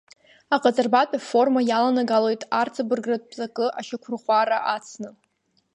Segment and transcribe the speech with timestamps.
[0.55, 5.09] Аҟаҵарбатә ажәаформа иаланагалоит арҵабыргратә ҵакы, ашьақәырӷәӷәара ацны.